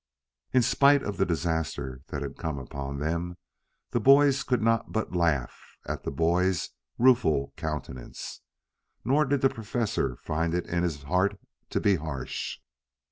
In 0.51 0.63
spite 0.63 1.03
of 1.03 1.17
the 1.17 1.27
disaster 1.27 2.01
that 2.07 2.23
had 2.23 2.35
come 2.35 2.57
upon 2.57 2.97
them, 2.97 3.37
the 3.91 3.99
boys 3.99 4.41
could 4.41 4.63
not 4.63 4.91
but 4.91 5.15
laugh 5.15 5.77
at 5.85 6.01
the 6.05 6.09
boy's 6.11 6.69
rueful 6.97 7.53
countenance. 7.55 8.41
Nor 9.05 9.25
did 9.25 9.41
the 9.41 9.49
Professor 9.49 10.15
find 10.15 10.55
it 10.55 10.65
in 10.65 10.81
his 10.81 11.03
heart 11.03 11.39
to 11.69 11.79
be 11.79 11.97
harsh. 11.97 12.57